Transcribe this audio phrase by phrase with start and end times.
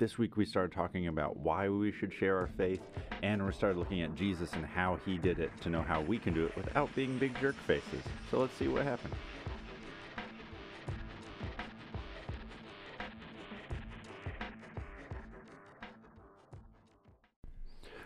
[0.00, 2.80] this week we started talking about why we should share our faith,
[3.22, 6.18] and we started looking at Jesus and how he did it to know how we
[6.18, 8.02] can do it without being big jerk faces.
[8.30, 9.14] So let's see what happens.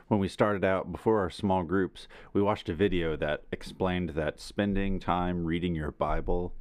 [0.09, 4.39] when we started out before our small groups, we watched a video that explained that
[4.39, 6.53] spending time reading your Bible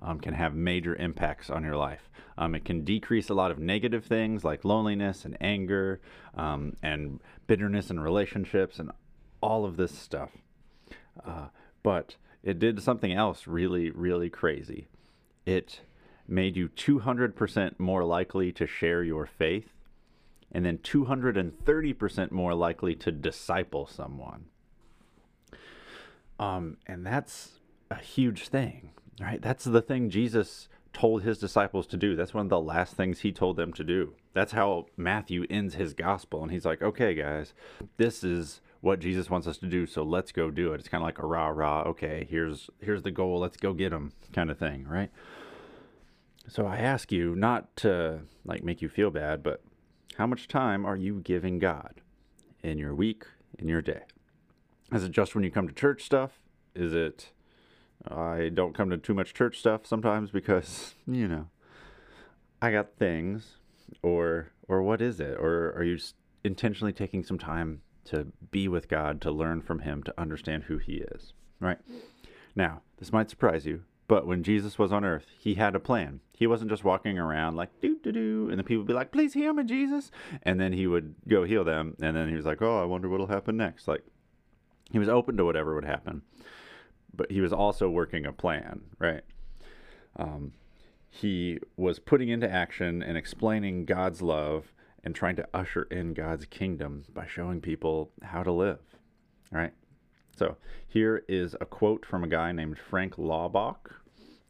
[0.00, 2.10] um, can have major impacts on your life.
[2.38, 6.00] Um, it can decrease a lot of negative things like loneliness and anger
[6.34, 8.90] um, and bitterness in relationships and
[9.40, 10.30] all of this stuff.
[11.24, 11.48] Uh,
[11.82, 14.88] but it did something else really, really crazy.
[15.44, 15.80] It
[16.26, 19.72] made you 200% more likely to share your faith
[20.52, 24.46] and then 230% more likely to disciple someone.
[26.38, 29.40] Um, and that's a huge thing, right?
[29.40, 32.16] That's the thing Jesus told his disciples to do.
[32.16, 34.14] That's one of the last things he told them to do.
[34.32, 36.42] That's how Matthew ends his gospel.
[36.42, 37.52] And he's like, okay, guys,
[37.96, 39.86] this is what Jesus wants us to do.
[39.86, 40.80] So let's go do it.
[40.80, 41.82] It's kind of like a rah rah.
[41.82, 43.38] Okay, here's here's the goal.
[43.38, 45.10] Let's go get them kind of thing, right?
[46.48, 49.62] So I ask you not to like make you feel bad, but
[50.16, 52.00] how much time are you giving God
[52.62, 53.24] in your week,
[53.58, 54.02] in your day?
[54.92, 56.40] Is it just when you come to church stuff?
[56.74, 57.30] Is it
[58.08, 61.48] I don't come to too much church stuff sometimes because, you know,
[62.62, 63.56] I got things
[64.02, 65.36] or or what is it?
[65.38, 65.98] Or are you
[66.44, 70.78] intentionally taking some time to be with God, to learn from him, to understand who
[70.78, 71.78] he is, right?
[72.54, 76.20] Now, this might surprise you, but when Jesus was on earth, he had a plan.
[76.32, 79.12] He wasn't just walking around like doo doo doo, and the people would be like,
[79.12, 80.10] "Please heal me, Jesus,"
[80.42, 83.08] and then he would go heal them, and then he was like, "Oh, I wonder
[83.08, 84.02] what'll happen next." Like
[84.90, 86.22] he was open to whatever would happen,
[87.20, 89.20] but he was also working a plan, right?
[90.16, 90.54] Um,
[91.10, 94.72] he was putting into action and explaining God's love
[95.04, 98.78] and trying to usher in God's kingdom by showing people how to live,
[99.52, 99.74] right?
[100.34, 100.56] So
[100.88, 103.96] here is a quote from a guy named Frank Laubach.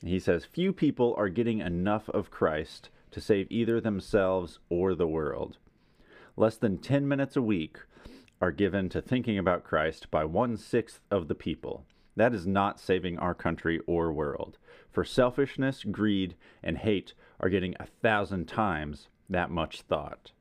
[0.00, 5.08] He says, Few people are getting enough of Christ to save either themselves or the
[5.08, 5.56] world.
[6.36, 7.78] Less than 10 minutes a week
[8.40, 11.84] are given to thinking about Christ by one sixth of the people.
[12.16, 14.58] That is not saving our country or world.
[14.90, 20.32] For selfishness, greed, and hate are getting a thousand times that much thought.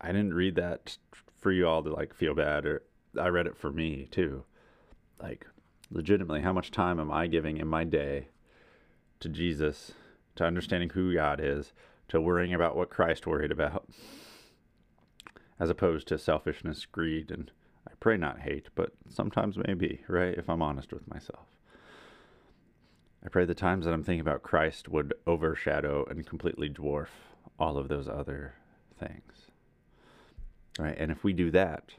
[0.00, 0.96] I didn't read that
[1.38, 2.82] for you all to like feel bad or
[3.18, 4.44] I read it for me too.
[5.20, 5.46] Like
[5.90, 8.28] legitimately how much time am I giving in my day
[9.20, 9.92] to Jesus,
[10.36, 11.72] to understanding who God is,
[12.08, 13.88] to worrying about what Christ worried about,
[15.58, 17.50] as opposed to selfishness, greed, and
[17.88, 20.36] I pray not hate, but sometimes maybe, right?
[20.36, 21.46] If I'm honest with myself.
[23.24, 27.08] I pray the times that I'm thinking about Christ would overshadow and completely dwarf
[27.58, 28.54] all of those other
[28.98, 29.50] things.
[30.78, 30.96] Right?
[30.98, 31.92] And if we do that,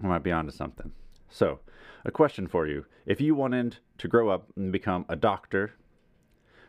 [0.00, 0.92] we might be onto something.
[1.30, 1.60] So,
[2.04, 2.84] a question for you.
[3.06, 5.72] If you wanted to grow up and become a doctor,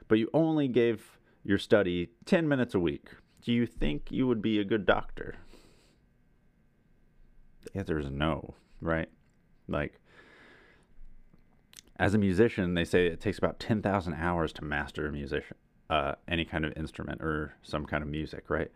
[0.07, 3.09] but you only gave your study 10 minutes a week,
[3.41, 5.35] do you think you would be a good doctor?
[7.63, 9.09] The answer is no, right?
[9.67, 9.99] Like,
[11.99, 15.57] as a musician, they say it takes about 10,000 hours to master a musician,
[15.89, 18.71] uh, any kind of instrument or some kind of music, right?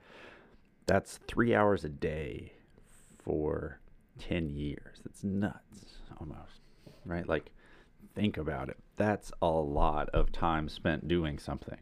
[0.88, 2.54] That's three hours a day
[3.24, 3.80] for
[4.20, 5.02] 10 years.
[5.04, 6.62] That's nuts almost,
[7.06, 7.28] right?
[7.28, 7.52] Like,
[8.16, 8.78] think about it.
[8.98, 11.80] That's a lot of time spent doing something.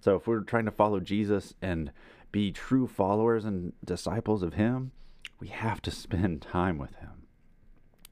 [0.00, 1.90] So, if we're trying to follow Jesus and
[2.30, 4.92] be true followers and disciples of Him,
[5.40, 7.26] we have to spend time with Him.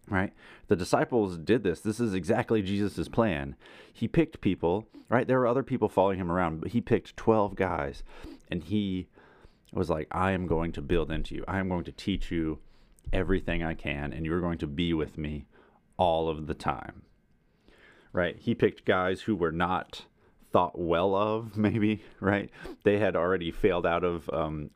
[0.08, 0.32] Right?
[0.68, 1.80] The disciples did this.
[1.80, 3.56] This is exactly Jesus' plan.
[3.92, 5.26] He picked people, right?
[5.26, 8.02] There were other people following him around, but he picked 12 guys
[8.50, 9.08] and he
[9.72, 11.44] was like, I am going to build into you.
[11.48, 12.58] I am going to teach you
[13.12, 15.46] everything I can, and you're going to be with me
[15.96, 17.02] all of the time.
[18.12, 18.36] Right?
[18.38, 20.04] He picked guys who were not
[20.52, 22.50] thought well of, maybe, right?
[22.84, 24.70] They had already failed out of um,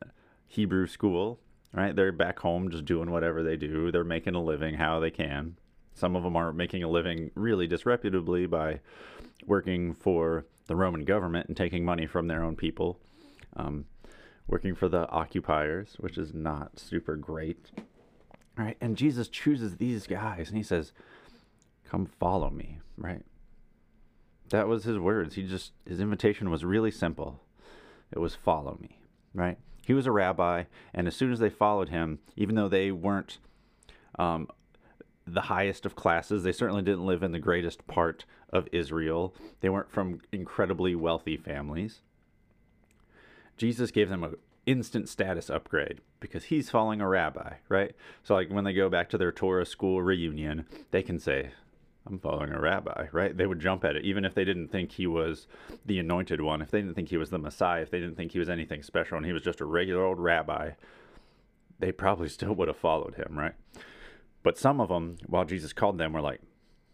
[0.47, 1.39] Hebrew school,
[1.73, 1.95] right?
[1.95, 3.91] They're back home just doing whatever they do.
[3.91, 5.57] They're making a living how they can.
[5.93, 8.79] Some of them are making a living really disreputably by
[9.45, 12.99] working for the Roman government and taking money from their own people.
[13.55, 13.85] Um,
[14.49, 17.71] working for the occupiers, which is not super great.
[18.57, 18.77] Right?
[18.81, 20.91] And Jesus chooses these guys and he says,
[21.85, 23.23] Come follow me, right?
[24.49, 25.35] That was his words.
[25.35, 27.41] He just, his invitation was really simple.
[28.11, 28.99] It was follow me,
[29.33, 29.57] right?
[29.89, 33.39] He was a rabbi, and as soon as they followed him, even though they weren't
[34.19, 34.47] um,
[35.25, 39.33] the highest of classes, they certainly didn't live in the greatest part of Israel.
[39.61, 42.01] They weren't from incredibly wealthy families
[43.59, 44.31] Jesus gave them a
[44.65, 47.93] instant status upgrade because he's following a rabbi, right?
[48.23, 51.51] So like when they go back to their Torah school reunion, they can say,
[52.09, 53.35] I'm following a rabbi, right?
[53.35, 55.47] They would jump at it, even if they didn't think he was
[55.85, 58.31] the anointed one, if they didn't think he was the Messiah, if they didn't think
[58.31, 60.71] he was anything special, and he was just a regular old rabbi,
[61.79, 63.53] they probably still would have followed him, right?
[64.43, 66.41] But some of them, while Jesus called them, were like,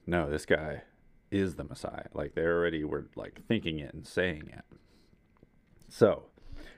[0.06, 0.84] no, this guy
[1.32, 2.08] is the Messiah.
[2.14, 4.64] Like they already were like thinking it and saying it.
[5.90, 6.24] So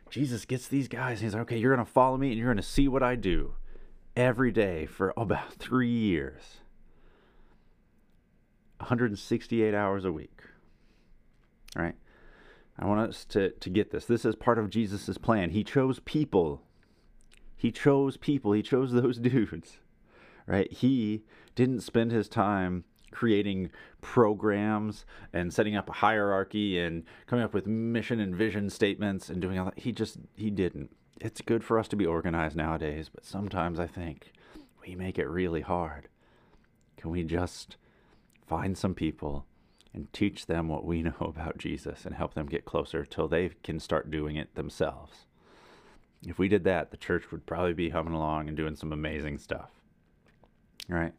[0.09, 2.47] Jesus gets these guys and he's like, okay, you're going to follow me and you're
[2.47, 3.53] going to see what I do
[4.15, 6.59] every day for about three years.
[8.79, 10.41] 168 hours a week.
[11.75, 11.95] All right?
[12.79, 14.05] I want us to, to get this.
[14.05, 15.49] This is part of Jesus' plan.
[15.49, 16.61] He chose people.
[17.55, 18.51] He chose people.
[18.53, 19.77] He chose those dudes.
[20.45, 20.71] Right?
[20.71, 21.23] He
[21.55, 23.71] didn't spend his time creating
[24.01, 29.41] programs and setting up a hierarchy and coming up with mission and vision statements and
[29.41, 29.79] doing all that.
[29.79, 30.95] He just he didn't.
[31.19, 34.31] It's good for us to be organized nowadays, but sometimes I think
[34.85, 36.09] we make it really hard.
[36.95, 37.77] Can we just
[38.47, 39.45] find some people
[39.93, 43.51] and teach them what we know about Jesus and help them get closer till they
[43.63, 45.25] can start doing it themselves?
[46.25, 49.37] If we did that, the church would probably be humming along and doing some amazing
[49.37, 49.69] stuff.
[50.89, 51.13] Right?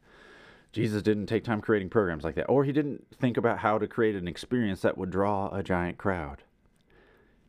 [0.73, 3.87] Jesus didn't take time creating programs like that, or he didn't think about how to
[3.87, 6.43] create an experience that would draw a giant crowd.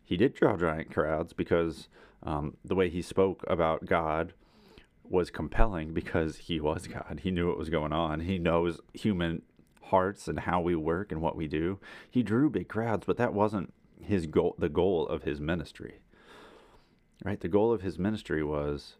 [0.03, 1.87] He did draw giant crowds because
[2.23, 4.33] um, the way he spoke about God
[5.03, 7.21] was compelling because he was God.
[7.23, 8.21] He knew what was going on.
[8.21, 9.41] He knows human
[9.83, 11.79] hearts and how we work and what we do.
[12.09, 14.55] He drew big crowds, but that wasn't his goal.
[14.57, 15.99] The goal of his ministry,
[17.23, 17.39] right?
[17.39, 18.95] The goal of his ministry was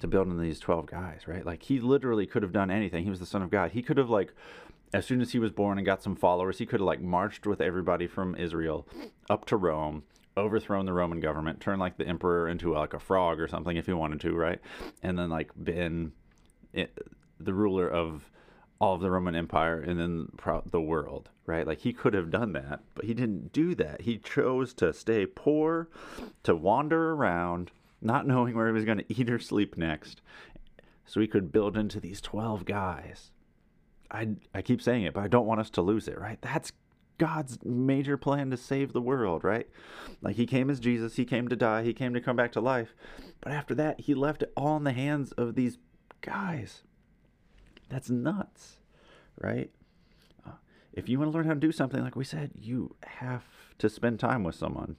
[0.00, 1.46] to build in these 12 guys, right?
[1.46, 3.04] Like he literally could have done anything.
[3.04, 3.70] He was the son of God.
[3.72, 4.32] He could have like
[4.94, 7.46] as soon as he was born and got some followers, he could have like marched
[7.46, 8.86] with everybody from Israel
[9.28, 10.04] up to Rome,
[10.36, 13.86] overthrown the Roman government, turned like the emperor into like a frog or something if
[13.86, 14.60] he wanted to, right?
[15.02, 16.12] And then like been
[16.72, 16.96] it,
[17.40, 18.30] the ruler of
[18.84, 20.28] all of the Roman Empire and then
[20.70, 21.66] the world, right?
[21.66, 24.02] Like he could have done that, but he didn't do that.
[24.02, 25.88] He chose to stay poor,
[26.42, 27.70] to wander around,
[28.02, 30.20] not knowing where he was going to eat or sleep next,
[31.06, 33.30] so he could build into these 12 guys.
[34.10, 36.38] I, I keep saying it, but I don't want us to lose it, right?
[36.42, 36.70] That's
[37.16, 39.66] God's major plan to save the world, right?
[40.20, 42.60] Like he came as Jesus, he came to die, he came to come back to
[42.60, 42.94] life.
[43.40, 45.78] But after that, he left it all in the hands of these
[46.20, 46.82] guys.
[47.88, 48.78] That's nuts,
[49.40, 49.70] right?
[50.46, 50.52] Uh,
[50.92, 53.44] if you want to learn how to do something, like we said, you have
[53.78, 54.96] to spend time with someone,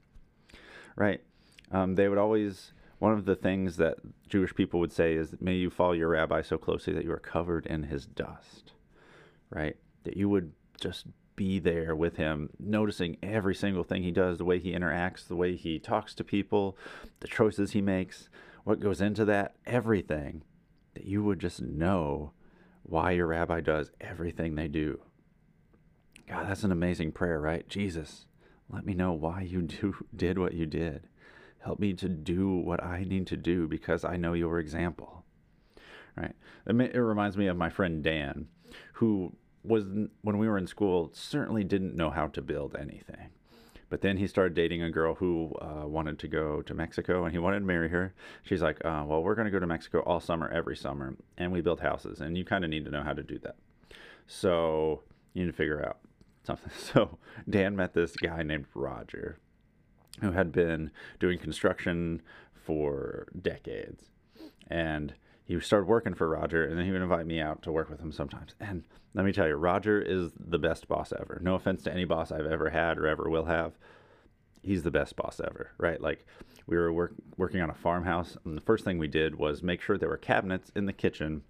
[0.96, 1.22] right?
[1.72, 3.98] Um, they would always one of the things that
[4.28, 7.20] Jewish people would say is, May you follow your rabbi so closely that you are
[7.20, 8.72] covered in his dust,
[9.50, 9.76] right?
[10.04, 11.06] That you would just
[11.36, 15.36] be there with him, noticing every single thing he does, the way he interacts, the
[15.36, 16.78] way he talks to people,
[17.20, 18.30] the choices he makes,
[18.64, 20.44] what goes into that, everything.
[20.94, 22.32] That you would just know
[22.88, 25.00] why your rabbi does everything they do.
[26.28, 27.68] God, that's an amazing prayer, right?
[27.68, 28.26] Jesus,
[28.70, 31.08] let me know why you do did what you did.
[31.60, 35.24] Help me to do what I need to do because I know your example.
[36.16, 36.36] Right?
[36.68, 38.48] It reminds me of my friend Dan,
[38.94, 39.84] who was,
[40.22, 43.32] when we were in school, certainly didn't know how to build anything.
[43.90, 47.32] But then he started dating a girl who uh, wanted to go to Mexico and
[47.32, 48.14] he wanted to marry her.
[48.44, 51.52] She's like, uh, Well, we're going to go to Mexico all summer, every summer, and
[51.52, 52.20] we build houses.
[52.20, 53.56] And you kind of need to know how to do that.
[54.28, 55.02] So
[55.34, 55.98] you need to figure out
[56.44, 56.72] something.
[56.94, 57.18] So
[57.50, 59.38] Dan met this guy named Roger
[60.22, 62.22] who had been doing construction
[62.54, 64.06] for decades.
[64.68, 65.14] And
[65.46, 68.00] he started working for Roger, and then he would invite me out to work with
[68.00, 68.56] him sometimes.
[68.60, 68.84] And
[69.14, 71.40] let me tell you, Roger is the best boss ever.
[71.44, 73.74] No offense to any boss I've ever had or ever will have.
[74.64, 76.02] He's the best boss ever, right?
[76.02, 76.26] Like,
[76.66, 79.82] we were work, working on a farmhouse, and the first thing we did was make
[79.82, 81.44] sure there were cabinets in the kitchen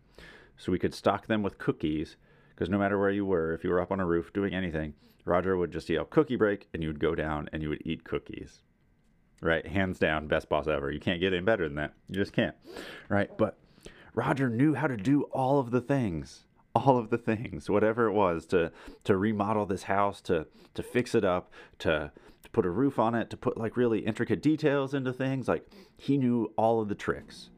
[0.57, 2.17] so we could stock them with cookies.
[2.49, 4.93] Because no matter where you were, if you were up on a roof doing anything,
[5.23, 8.03] Roger would just yell cookie break and you would go down and you would eat
[8.03, 8.61] cookies.
[9.41, 9.65] Right?
[9.65, 10.91] Hands down, best boss ever.
[10.91, 11.93] You can't get any better than that.
[12.09, 12.55] You just can't.
[13.09, 13.29] Right?
[13.37, 13.57] But
[14.15, 16.45] Roger knew how to do all of the things.
[16.73, 18.69] All of the things, whatever it was, to
[19.05, 22.11] to remodel this house, to to fix it up, to
[22.43, 25.47] to put a roof on it, to put like really intricate details into things.
[25.47, 27.49] Like he knew all of the tricks.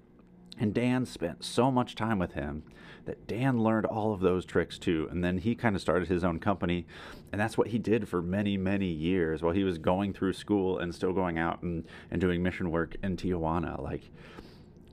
[0.60, 2.64] And Dan spent so much time with him
[3.06, 5.08] that Dan learned all of those tricks too.
[5.10, 6.86] And then he kind of started his own company.
[7.32, 10.80] And that's what he did for many, many years while he was going through school
[10.80, 13.82] and still going out and, and doing mission work in Tijuana.
[13.82, 14.12] Like,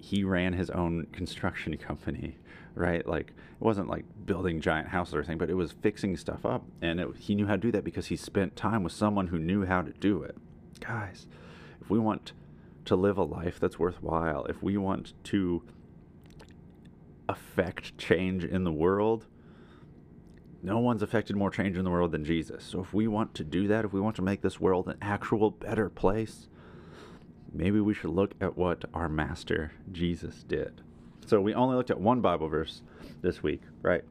[0.05, 2.37] he ran his own construction company,
[2.75, 3.07] right?
[3.07, 6.65] Like, it wasn't like building giant houses or anything, but it was fixing stuff up.
[6.83, 9.39] And it, he knew how to do that because he spent time with someone who
[9.39, 10.37] knew how to do it.
[10.81, 11.27] Guys,
[11.81, 12.33] if we want
[12.85, 15.63] to live a life that's worthwhile, if we want to
[17.27, 19.27] affect change in the world,
[20.63, 22.65] no one's affected more change in the world than Jesus.
[22.65, 24.97] So if we want to do that, if we want to make this world an
[25.01, 26.49] actual better place,
[27.55, 30.83] maybe we should look at what our master Jesus did.
[31.27, 32.83] So we only looked at one Bible verse
[33.23, 34.05] this week, right?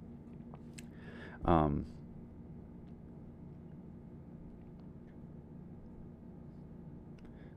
[1.46, 1.86] Um,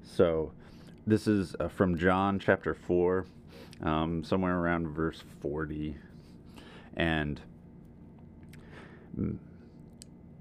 [0.02, 0.52] so
[1.06, 3.24] this is uh, from John chapter 4,
[3.82, 5.96] um, somewhere around verse 40.
[6.96, 7.40] And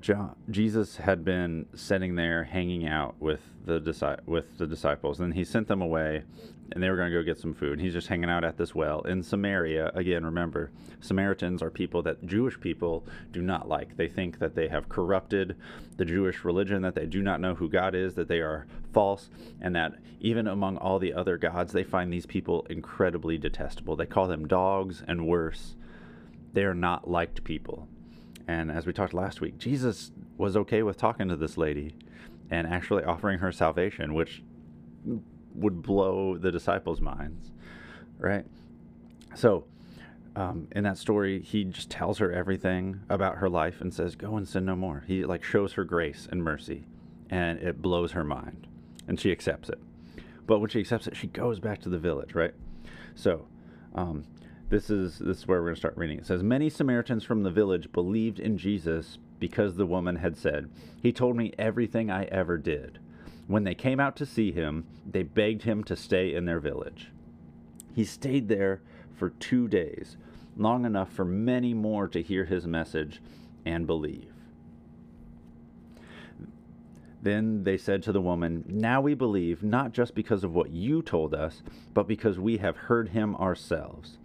[0.05, 3.79] John, Jesus had been sitting there hanging out with the
[4.27, 6.21] with the disciples, and he sent them away
[6.71, 7.79] and they were going to go get some food.
[7.79, 9.91] He's just hanging out at this well in Samaria.
[9.95, 10.69] Again, remember,
[10.99, 13.97] Samaritans are people that Jewish people do not like.
[13.97, 15.55] They think that they have corrupted
[15.97, 19.31] the Jewish religion, that they do not know who God is, that they are false,
[19.59, 23.95] and that even among all the other gods, they find these people incredibly detestable.
[23.95, 25.75] They call them dogs and worse.
[26.53, 27.87] They are not liked people.
[28.47, 31.95] And as we talked last week, Jesus was okay with talking to this lady
[32.51, 34.43] and actually offering her salvation, which
[35.55, 37.51] would blow the disciples' minds,
[38.17, 38.45] right?
[39.33, 39.65] So,
[40.35, 44.35] um, in that story, he just tells her everything about her life and says, "Go
[44.37, 46.85] and sin no more." He like shows her grace and mercy,
[47.29, 48.67] and it blows her mind,
[49.07, 49.79] and she accepts it.
[50.45, 52.53] But when she accepts it, she goes back to the village, right?
[53.15, 53.47] So,
[53.95, 54.25] um,
[54.69, 56.17] this is this is where we're going to start reading.
[56.17, 60.69] It says, "Many Samaritans from the village believed in Jesus because the woman had said,
[61.01, 62.99] "He told me everything I ever did."
[63.47, 67.11] When they came out to see him, they begged him to stay in their village.
[67.93, 68.81] He stayed there
[69.13, 70.17] for two days,
[70.57, 73.21] long enough for many more to hear his message
[73.63, 74.31] and believe.
[77.21, 81.01] Then they said to the woman, Now we believe, not just because of what you
[81.01, 84.17] told us, but because we have heard him ourselves.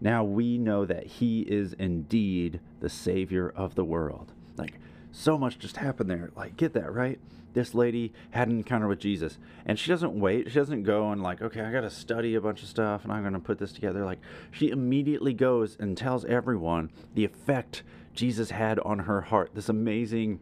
[0.00, 4.32] Now we know that he is indeed the Savior of the world.
[4.56, 4.74] Like,
[5.12, 6.30] so much just happened there.
[6.34, 7.18] Like, get that, right?
[7.52, 9.38] this lady had an encounter with Jesus.
[9.66, 10.48] And she doesn't wait.
[10.48, 13.12] She doesn't go and, like, okay, I got to study a bunch of stuff and
[13.12, 14.04] I'm going to put this together.
[14.04, 17.82] Like, she immediately goes and tells everyone the effect
[18.14, 19.52] Jesus had on her heart.
[19.54, 20.40] This amazing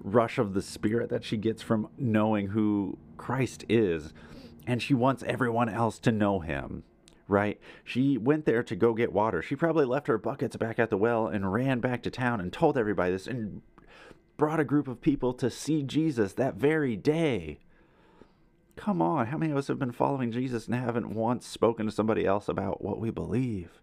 [0.00, 4.12] rush of the spirit that she gets from knowing who Christ is.
[4.66, 6.82] And she wants everyone else to know him
[7.28, 7.60] right?
[7.84, 9.42] She went there to go get water.
[9.42, 12.52] She probably left her buckets back at the well and ran back to town and
[12.52, 13.62] told everybody this and
[14.36, 17.58] brought a group of people to see Jesus that very day.
[18.76, 21.92] Come on, how many of us have been following Jesus and haven't once spoken to
[21.92, 23.80] somebody else about what we believe?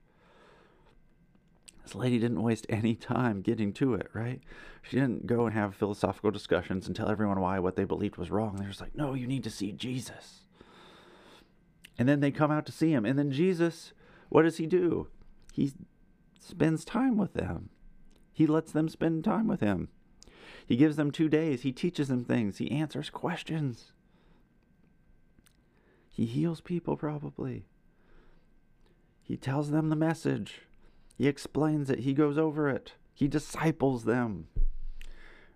[1.84, 4.40] This lady didn't waste any time getting to it, right?
[4.84, 8.32] She didn't go and have philosophical discussions and tell everyone why what they believed was
[8.32, 8.56] wrong.
[8.56, 10.43] They're just like, no, you need to see Jesus.
[11.98, 13.06] And then they come out to see him.
[13.06, 13.94] And then Jesus,
[14.30, 15.08] what does he do?
[15.54, 15.72] He
[16.40, 17.70] spends time with them.
[18.32, 19.90] He lets them spend time with him.
[20.66, 21.62] He gives them two days.
[21.62, 22.58] He teaches them things.
[22.58, 23.92] He answers questions.
[26.10, 27.66] He heals people, probably.
[29.22, 30.62] He tells them the message.
[31.18, 32.00] He explains it.
[32.00, 32.94] He goes over it.
[33.14, 34.48] He disciples them.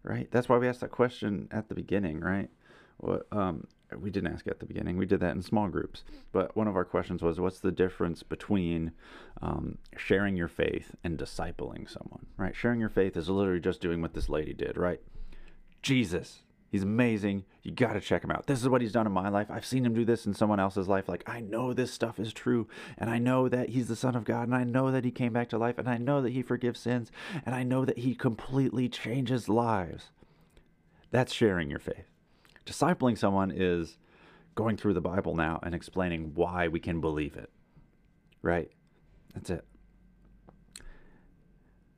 [0.04, 0.30] Right?
[0.32, 2.50] That's why we asked that question at the beginning, right?
[2.98, 4.98] What, um, we didn't ask at the beginning.
[4.98, 6.04] We did that in small groups.
[6.32, 8.92] But one of our questions was, what's the difference between
[9.42, 12.26] um, sharing your faith and discipling someone?
[12.38, 12.56] Right?
[12.56, 14.78] Sharing your faith is literally just doing what this lady did.
[14.78, 15.00] Right?
[15.82, 17.46] Jesus, he's amazing.
[17.64, 18.48] You got to check him out.
[18.48, 19.48] This is what he's done in my life.
[19.50, 21.08] I've seen him do this in someone else's life.
[21.08, 22.68] Like I know this stuff is true,
[22.98, 25.34] and I know that he's the Son of God, and I know that he came
[25.34, 27.12] back to life, and I know that he forgives sins,
[27.46, 30.10] and I know that he completely changes lives.
[31.10, 32.10] That's sharing your faith
[32.68, 33.98] discipling someone is
[34.56, 37.50] going through the Bible now and explaining why we can believe it.
[38.42, 38.70] Right?
[39.34, 39.66] That's it.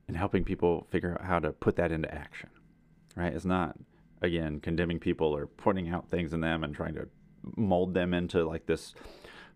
[0.07, 2.49] And helping people figure out how to put that into action.
[3.15, 3.33] Right?
[3.33, 3.77] It's not,
[4.21, 7.07] again, condemning people or pointing out things in them and trying to
[7.55, 8.93] mold them into like this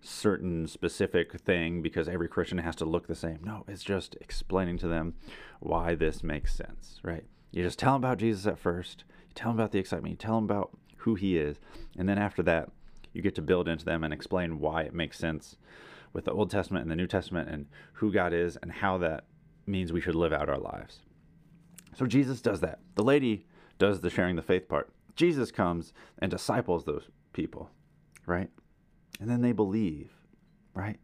[0.01, 3.39] certain specific thing because every Christian has to look the same.
[3.43, 5.15] No, it's just explaining to them
[5.60, 7.24] why this makes sense, right?
[7.51, 9.05] You just tell them about Jesus at first.
[9.27, 10.12] You tell them about the excitement.
[10.12, 11.57] You tell them about who he is.
[11.98, 12.69] And then after that,
[13.12, 15.57] you get to build into them and explain why it makes sense
[16.13, 19.25] with the Old Testament and the New Testament and who God is and how that
[19.65, 21.00] means we should live out our lives.
[21.95, 22.79] So Jesus does that.
[22.95, 23.45] The lady
[23.77, 24.89] does the sharing the faith part.
[25.15, 27.69] Jesus comes and disciples those people,
[28.25, 28.50] right?
[29.19, 30.12] And then they believe,
[30.74, 30.98] right?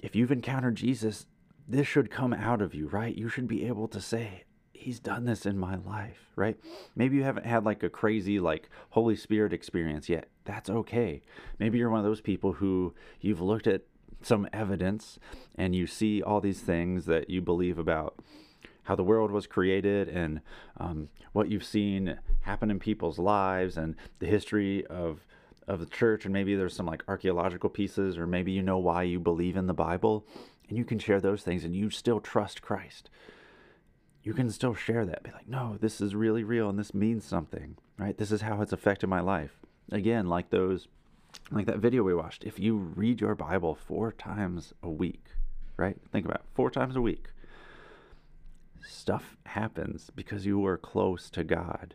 [0.00, 1.26] If you've encountered Jesus,
[1.66, 3.14] this should come out of you, right?
[3.14, 4.44] You should be able to say,
[4.78, 6.56] he's done this in my life, right?
[6.94, 10.28] Maybe you haven't had like a crazy like Holy Spirit experience yet.
[10.44, 11.22] That's okay.
[11.58, 13.82] Maybe you're one of those people who you've looked at
[14.22, 15.18] some evidence
[15.56, 18.18] and you see all these things that you believe about
[18.84, 20.40] how the world was created and
[20.78, 25.26] um, what you've seen happen in people's lives and the history of
[25.66, 29.02] of the church and maybe there's some like archaeological pieces or maybe you know why
[29.02, 30.24] you believe in the Bible
[30.68, 33.10] and you can share those things and you still trust Christ.
[34.28, 35.22] You can still share that.
[35.22, 38.18] Be like, no, this is really real and this means something, right?
[38.18, 39.58] This is how it's affected my life.
[39.90, 40.86] Again, like those,
[41.50, 42.44] like that video we watched.
[42.44, 45.24] If you read your Bible four times a week,
[45.78, 45.96] right?
[46.12, 47.28] Think about it, four times a week.
[48.86, 51.94] Stuff happens because you are close to God.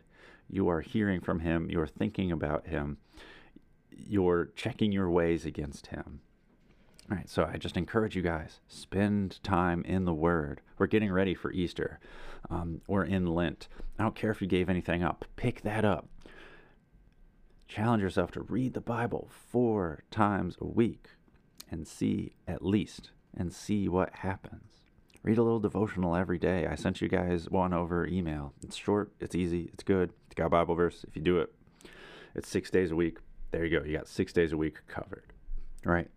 [0.50, 1.70] You are hearing from Him.
[1.70, 2.98] You are thinking about Him
[3.96, 6.20] you're checking your ways against him.
[7.10, 10.62] All right, so I just encourage you guys spend time in the Word.
[10.78, 12.00] We're getting ready for Easter.
[12.48, 13.68] Um, we're in Lent.
[13.98, 15.24] I don't care if you gave anything up.
[15.36, 16.08] Pick that up.
[17.68, 21.08] Challenge yourself to read the Bible four times a week
[21.70, 24.72] and see at least and see what happens.
[25.22, 26.66] Read a little devotional every day.
[26.66, 28.52] I sent you guys one over email.
[28.62, 30.12] It's short, it's easy, it's good.
[30.26, 31.04] It's got Bible verse.
[31.06, 31.52] If you do it,
[32.34, 33.18] it's six days a week
[33.54, 33.86] there you go.
[33.86, 35.32] You got six days a week covered,
[35.84, 36.08] right?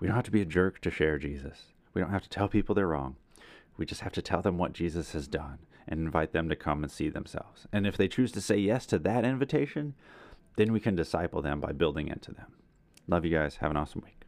[0.00, 1.66] We don't have to be a jerk to share Jesus.
[1.92, 3.16] We don't have to tell people they're wrong.
[3.76, 6.82] We just have to tell them what Jesus has done and invite them to come
[6.82, 7.66] and see themselves.
[7.72, 9.94] And if they choose to say yes to that invitation,
[10.56, 12.46] then we can disciple them by building into them.
[13.06, 13.56] Love you guys.
[13.56, 14.19] Have an awesome week.